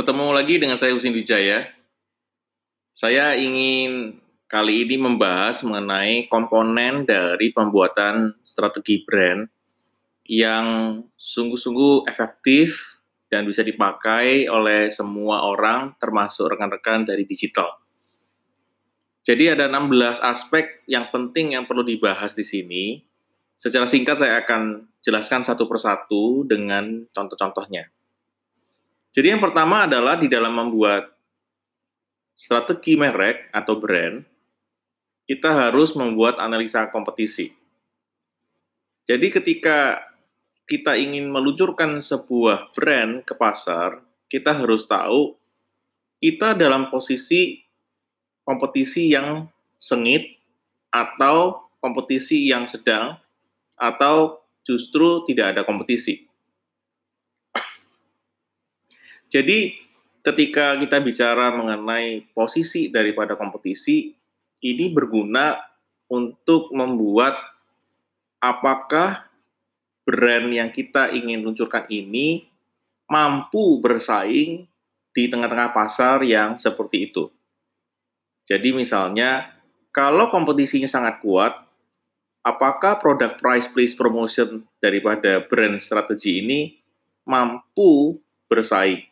[0.00, 1.68] Bertemu lagi dengan saya Husin Wijaya.
[2.88, 4.16] Saya ingin
[4.48, 9.44] kali ini membahas mengenai komponen dari pembuatan strategi brand
[10.24, 12.96] yang sungguh-sungguh efektif
[13.28, 17.68] dan bisa dipakai oleh semua orang termasuk rekan-rekan dari digital.
[19.20, 23.04] Jadi ada 16 aspek yang penting yang perlu dibahas di sini.
[23.60, 27.99] Secara singkat saya akan jelaskan satu persatu dengan contoh-contohnya.
[29.10, 31.10] Jadi yang pertama adalah di dalam membuat
[32.38, 34.22] strategi merek atau brand,
[35.26, 37.50] kita harus membuat analisa kompetisi.
[39.10, 40.06] Jadi ketika
[40.70, 43.98] kita ingin meluncurkan sebuah brand ke pasar,
[44.30, 45.34] kita harus tahu
[46.22, 47.58] kita dalam posisi
[48.46, 49.50] kompetisi yang
[49.82, 50.38] sengit
[50.94, 53.18] atau kompetisi yang sedang
[53.74, 56.29] atau justru tidak ada kompetisi.
[59.30, 59.78] Jadi
[60.26, 64.12] ketika kita bicara mengenai posisi daripada kompetisi,
[64.60, 65.56] ini berguna
[66.10, 67.38] untuk membuat
[68.42, 69.30] apakah
[70.04, 72.50] brand yang kita ingin luncurkan ini
[73.06, 74.66] mampu bersaing
[75.10, 77.30] di tengah-tengah pasar yang seperti itu.
[78.46, 79.54] Jadi misalnya,
[79.94, 81.54] kalau kompetisinya sangat kuat,
[82.42, 86.60] apakah produk price place promotion daripada brand strategi ini
[87.26, 88.18] mampu
[88.50, 89.09] bersaing?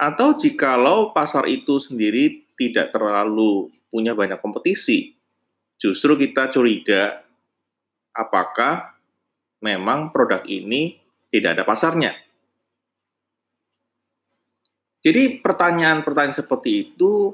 [0.00, 5.12] Atau jikalau pasar itu sendiri tidak terlalu punya banyak kompetisi,
[5.76, 7.20] justru kita curiga
[8.16, 8.96] apakah
[9.60, 10.96] memang produk ini
[11.28, 12.12] tidak ada pasarnya.
[15.00, 17.32] Jadi pertanyaan-pertanyaan seperti itu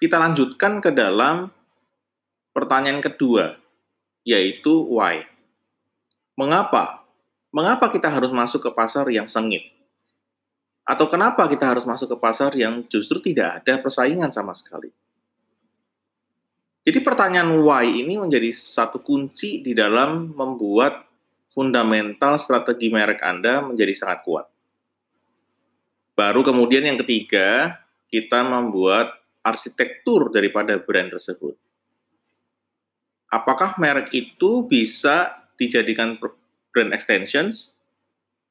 [0.00, 1.52] kita lanjutkan ke dalam
[2.56, 3.56] pertanyaan kedua,
[4.24, 5.24] yaitu why.
[6.40, 7.04] Mengapa?
[7.52, 9.70] Mengapa kita harus masuk ke pasar yang sengit?
[10.84, 14.92] Atau kenapa kita harus masuk ke pasar yang justru tidak ada persaingan sama sekali?
[16.84, 21.08] Jadi pertanyaan why ini menjadi satu kunci di dalam membuat
[21.48, 24.46] fundamental strategi merek Anda menjadi sangat kuat.
[26.12, 27.80] Baru kemudian yang ketiga,
[28.12, 31.56] kita membuat arsitektur daripada brand tersebut.
[33.32, 36.20] Apakah merek itu bisa dijadikan
[36.70, 37.74] brand extensions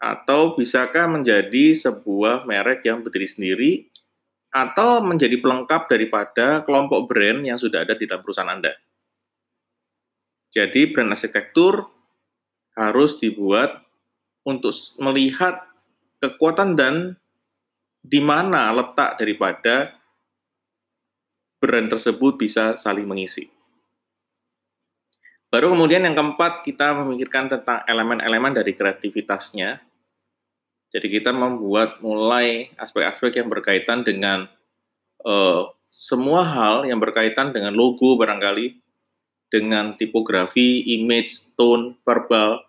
[0.00, 3.72] atau bisakah menjadi sebuah merek yang berdiri sendiri
[4.50, 8.72] atau menjadi pelengkap daripada kelompok brand yang sudah ada di dalam perusahaan Anda.
[10.50, 11.86] Jadi brand arsitektur
[12.74, 13.84] harus dibuat
[14.42, 15.62] untuk melihat
[16.18, 17.14] kekuatan dan
[18.00, 19.94] di mana letak daripada
[21.60, 23.52] brand tersebut bisa saling mengisi.
[25.50, 29.89] Baru kemudian yang keempat kita memikirkan tentang elemen-elemen dari kreativitasnya.
[30.90, 34.50] Jadi kita membuat mulai aspek-aspek yang berkaitan dengan
[35.22, 38.74] uh, semua hal yang berkaitan dengan logo barangkali,
[39.50, 42.62] dengan tipografi, image, tone, verbal,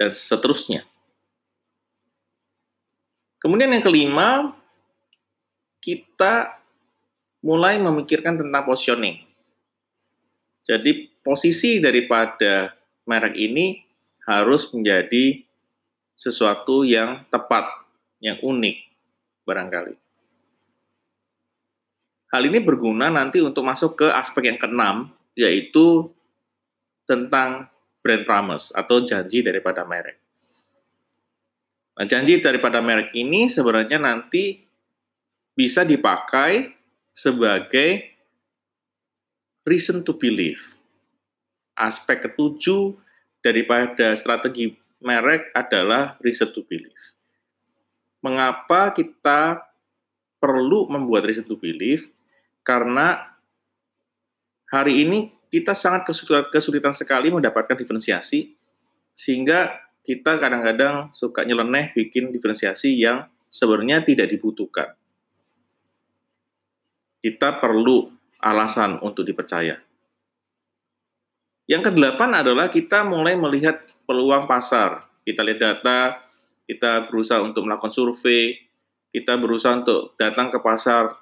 [0.00, 0.84] dan seterusnya.
[3.40, 4.56] Kemudian yang kelima,
[5.84, 6.56] kita
[7.44, 9.20] mulai memikirkan tentang positioning.
[10.64, 12.72] Jadi posisi daripada
[13.04, 13.84] merek ini
[14.24, 15.44] harus menjadi
[16.14, 17.66] sesuatu yang tepat,
[18.22, 18.76] yang unik
[19.44, 19.94] barangkali.
[22.34, 26.10] Hal ini berguna nanti untuk masuk ke aspek yang keenam, yaitu
[27.06, 27.70] tentang
[28.02, 30.18] brand promise atau janji daripada merek.
[31.94, 34.66] Nah, janji daripada merek ini sebenarnya nanti
[35.54, 36.74] bisa dipakai
[37.14, 38.02] sebagai
[39.62, 40.60] reason to believe.
[41.78, 42.98] Aspek ketujuh
[43.38, 44.74] daripada strategi
[45.04, 47.04] merek adalah reason to believe.
[48.24, 49.60] Mengapa kita
[50.40, 52.08] perlu membuat reason to believe?
[52.64, 53.20] Karena
[54.72, 58.56] hari ini kita sangat kesulitan, kesulitan sekali mendapatkan diferensiasi,
[59.12, 64.96] sehingga kita kadang-kadang suka nyeleneh bikin diferensiasi yang sebenarnya tidak dibutuhkan
[67.24, 69.80] kita perlu alasan untuk dipercaya.
[71.64, 75.04] Yang kedelapan adalah kita mulai melihat peluang pasar.
[75.24, 76.20] Kita lihat data,
[76.68, 78.56] kita berusaha untuk melakukan survei,
[79.12, 81.12] kita berusaha untuk datang ke pasar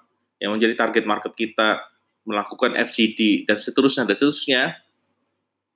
[0.43, 1.83] yang menjadi target market kita,
[2.27, 4.63] melakukan FGD, dan seterusnya, dan seterusnya.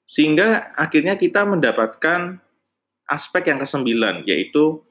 [0.06, 2.38] Sehingga akhirnya kita mendapatkan
[3.06, 4.82] aspek yang kesembilan, yaitu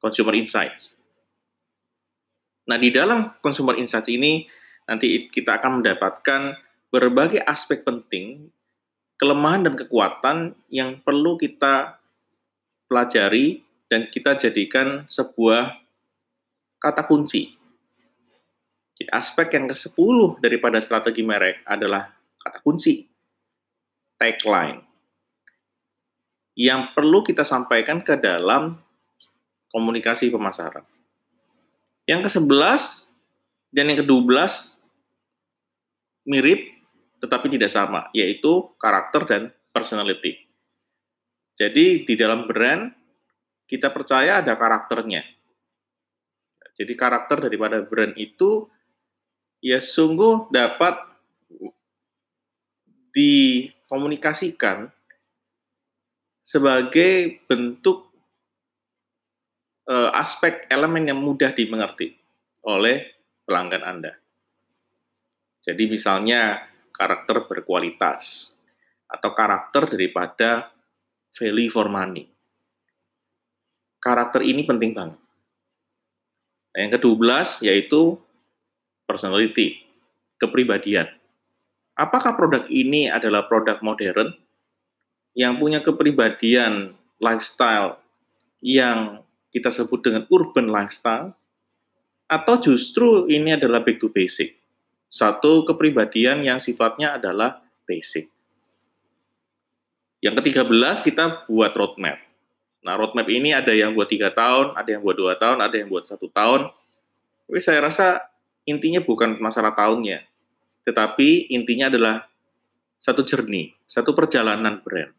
[0.00, 1.00] consumer insights.
[2.68, 4.48] Nah, di dalam consumer insights ini,
[4.88, 6.56] nanti kita akan mendapatkan
[6.92, 8.48] berbagai aspek penting,
[9.20, 12.00] kelemahan dan kekuatan yang perlu kita
[12.88, 13.60] pelajari
[13.92, 15.76] dan kita jadikan sebuah
[16.80, 17.52] kata kunci.
[18.96, 22.08] Jadi aspek yang ke-10 daripada strategi merek adalah
[22.40, 23.04] kata kunci,
[24.16, 24.80] tagline.
[26.56, 28.80] Yang perlu kita sampaikan ke dalam
[29.68, 30.84] komunikasi pemasaran.
[32.08, 32.82] Yang ke-11
[33.76, 34.52] dan yang ke-12
[36.24, 36.79] mirip
[37.20, 40.40] tetapi tidak sama, yaitu karakter dan personality.
[41.60, 42.88] Jadi di dalam brand
[43.68, 45.22] kita percaya ada karakternya.
[46.80, 48.64] Jadi karakter daripada brand itu
[49.60, 50.96] ya sungguh dapat
[53.12, 54.88] dikomunikasikan
[56.40, 58.08] sebagai bentuk
[59.92, 62.16] uh, aspek elemen yang mudah dimengerti
[62.64, 63.12] oleh
[63.44, 64.12] pelanggan Anda.
[65.60, 66.69] Jadi misalnya
[67.00, 68.52] karakter berkualitas
[69.08, 70.68] atau karakter daripada
[71.32, 72.28] value for money.
[73.96, 75.20] Karakter ini penting banget.
[76.76, 78.20] Nah, yang ke-12 yaitu
[79.08, 79.80] personality,
[80.36, 81.08] kepribadian.
[81.96, 84.36] Apakah produk ini adalah produk modern
[85.32, 87.96] yang punya kepribadian lifestyle
[88.60, 91.34] yang kita sebut dengan urban lifestyle
[92.30, 94.59] atau justru ini adalah back to basic.
[95.10, 98.30] Satu kepribadian yang sifatnya adalah basic.
[100.22, 102.22] Yang ke-13 kita buat roadmap.
[102.86, 105.90] Nah, roadmap ini ada yang buat tiga tahun, ada yang buat dua tahun, ada yang
[105.90, 106.70] buat satu tahun.
[107.50, 108.22] Tapi saya rasa
[108.62, 110.22] intinya bukan masalah tahunnya,
[110.86, 112.30] tetapi intinya adalah
[113.02, 115.10] satu journey, satu perjalanan brand,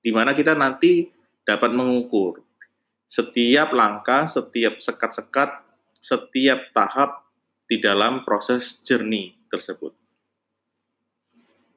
[0.00, 1.12] di mana kita nanti
[1.44, 2.40] dapat mengukur
[3.04, 5.60] setiap langkah, setiap sekat-sekat,
[6.00, 7.27] setiap tahap
[7.68, 9.92] di dalam proses journey tersebut.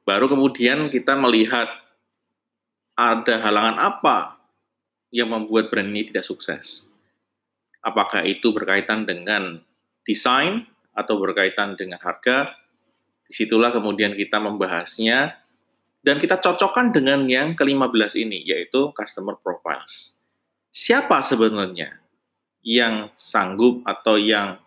[0.02, 1.68] Baru kemudian kita melihat
[2.98, 4.40] ada halangan apa
[5.12, 6.88] yang membuat brand ini tidak sukses.
[7.84, 9.60] Apakah itu berkaitan dengan
[10.02, 10.66] desain
[10.96, 12.56] atau berkaitan dengan harga,
[13.28, 15.36] di situlah kemudian kita membahasnya
[16.02, 20.18] dan kita cocokkan dengan yang ke-15 ini, yaitu customer profiles.
[20.72, 22.00] Siapa sebenarnya
[22.64, 24.61] yang sanggup atau yang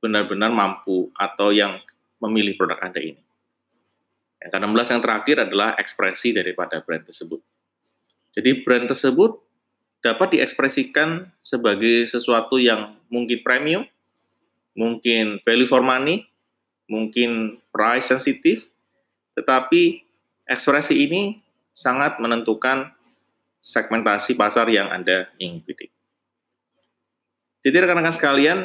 [0.00, 1.78] benar-benar mampu atau yang
[2.18, 3.22] memilih produk Anda ini?
[4.40, 7.40] Yang ke-16 yang terakhir adalah ekspresi daripada brand tersebut.
[8.32, 9.36] Jadi brand tersebut
[10.00, 13.84] dapat diekspresikan sebagai sesuatu yang mungkin premium,
[14.72, 16.24] mungkin value for money,
[16.88, 18.72] mungkin price sensitif,
[19.36, 20.00] tetapi
[20.48, 21.38] ekspresi ini
[21.76, 22.90] sangat menentukan
[23.60, 25.92] segmentasi pasar yang Anda ingin bidik.
[27.60, 28.58] Jadi rekan-rekan sekalian,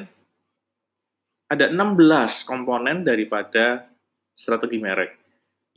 [1.45, 3.85] ada 16 komponen daripada
[4.33, 5.11] strategi merek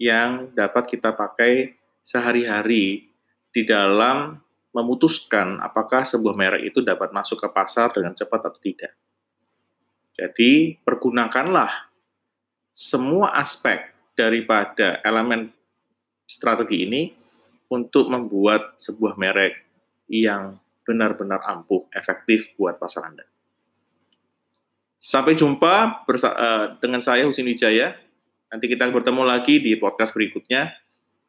[0.00, 3.12] yang dapat kita pakai sehari-hari
[3.52, 4.38] di dalam
[4.72, 8.94] memutuskan apakah sebuah merek itu dapat masuk ke pasar dengan cepat atau tidak.
[10.18, 11.70] Jadi, pergunakanlah
[12.74, 15.50] semua aspek daripada elemen
[16.26, 17.02] strategi ini
[17.70, 19.62] untuk membuat sebuah merek
[20.08, 23.27] yang benar-benar ampuh, efektif buat pasar Anda.
[24.98, 27.94] Sampai jumpa eh, dengan saya Husin Wijaya.
[28.50, 30.74] Nanti kita bertemu lagi di podcast berikutnya.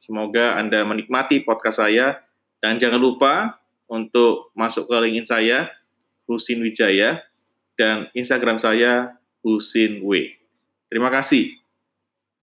[0.02, 2.18] Semoga Anda menikmati podcast saya
[2.64, 5.58] dan jangan lupa untuk masuk ke LinkedIn saya
[6.26, 7.22] Husin Wijaya
[7.78, 10.34] dan Instagram saya Husin W.
[10.90, 11.59] Terima kasih.